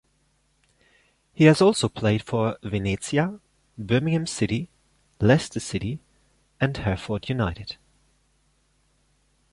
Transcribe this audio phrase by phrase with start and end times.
[1.31, 3.39] He has also played for Venezia,
[3.77, 4.67] Birmingham City,
[5.19, 5.99] Leicester City
[6.59, 7.75] and Hereford United.